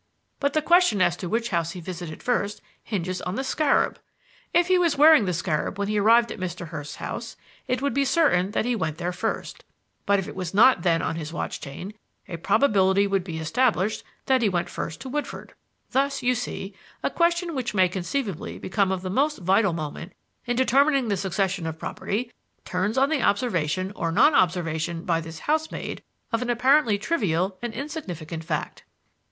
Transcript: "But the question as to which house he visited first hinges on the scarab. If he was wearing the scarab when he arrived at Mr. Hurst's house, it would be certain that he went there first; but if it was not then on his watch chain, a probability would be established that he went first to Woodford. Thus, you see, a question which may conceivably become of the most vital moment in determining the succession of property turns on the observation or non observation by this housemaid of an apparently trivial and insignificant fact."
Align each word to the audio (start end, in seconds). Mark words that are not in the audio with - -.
"But 0.39 0.53
the 0.53 0.63
question 0.63 0.99
as 0.99 1.15
to 1.17 1.29
which 1.29 1.49
house 1.49 1.73
he 1.73 1.79
visited 1.79 2.23
first 2.23 2.59
hinges 2.83 3.21
on 3.21 3.35
the 3.35 3.43
scarab. 3.43 3.99
If 4.51 4.67
he 4.67 4.79
was 4.79 4.97
wearing 4.97 5.25
the 5.25 5.31
scarab 5.33 5.77
when 5.77 5.89
he 5.89 5.99
arrived 5.99 6.31
at 6.31 6.39
Mr. 6.39 6.69
Hurst's 6.69 6.95
house, 6.95 7.37
it 7.67 7.83
would 7.83 7.93
be 7.93 8.03
certain 8.03 8.49
that 8.49 8.65
he 8.65 8.75
went 8.75 8.97
there 8.97 9.11
first; 9.13 9.63
but 10.07 10.17
if 10.17 10.27
it 10.27 10.35
was 10.35 10.55
not 10.55 10.81
then 10.81 11.03
on 11.03 11.17
his 11.17 11.31
watch 11.31 11.61
chain, 11.61 11.93
a 12.27 12.37
probability 12.37 13.05
would 13.05 13.23
be 13.23 13.37
established 13.37 14.03
that 14.25 14.41
he 14.41 14.49
went 14.49 14.71
first 14.71 14.99
to 15.01 15.09
Woodford. 15.09 15.53
Thus, 15.91 16.23
you 16.23 16.33
see, 16.33 16.73
a 17.03 17.11
question 17.11 17.53
which 17.53 17.75
may 17.75 17.87
conceivably 17.87 18.57
become 18.57 18.91
of 18.91 19.03
the 19.03 19.11
most 19.11 19.37
vital 19.37 19.71
moment 19.71 20.13
in 20.47 20.55
determining 20.55 21.09
the 21.09 21.15
succession 21.17 21.67
of 21.67 21.77
property 21.77 22.31
turns 22.65 22.97
on 22.97 23.09
the 23.09 23.21
observation 23.21 23.91
or 23.95 24.11
non 24.11 24.33
observation 24.33 25.03
by 25.03 25.21
this 25.21 25.41
housemaid 25.41 26.01
of 26.31 26.41
an 26.41 26.49
apparently 26.49 26.97
trivial 26.97 27.59
and 27.61 27.75
insignificant 27.75 28.43
fact." 28.43 28.81